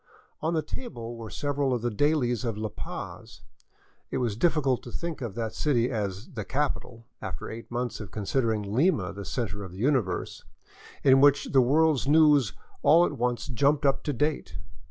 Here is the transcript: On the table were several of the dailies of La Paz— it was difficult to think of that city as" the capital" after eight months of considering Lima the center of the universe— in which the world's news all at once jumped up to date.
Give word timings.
On 0.41 0.55
the 0.55 0.63
table 0.63 1.15
were 1.15 1.29
several 1.29 1.75
of 1.75 1.83
the 1.83 1.91
dailies 1.91 2.43
of 2.43 2.57
La 2.57 2.69
Paz— 2.69 3.41
it 4.09 4.17
was 4.17 4.35
difficult 4.35 4.81
to 4.81 4.91
think 4.91 5.21
of 5.21 5.35
that 5.35 5.53
city 5.53 5.91
as" 5.91 6.29
the 6.33 6.43
capital" 6.43 7.05
after 7.21 7.51
eight 7.51 7.69
months 7.69 7.99
of 7.99 8.09
considering 8.09 8.63
Lima 8.73 9.13
the 9.13 9.25
center 9.25 9.63
of 9.63 9.73
the 9.73 9.77
universe— 9.77 10.43
in 11.03 11.21
which 11.21 11.51
the 11.51 11.61
world's 11.61 12.07
news 12.07 12.53
all 12.81 13.05
at 13.05 13.11
once 13.13 13.45
jumped 13.45 13.85
up 13.85 14.01
to 14.05 14.11
date. 14.11 14.55